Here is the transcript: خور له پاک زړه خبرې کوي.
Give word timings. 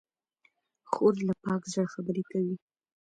خور 0.91 1.13
له 1.27 1.33
پاک 1.43 1.61
زړه 1.73 1.83
خبرې 1.93 2.23
کوي. 2.31 2.55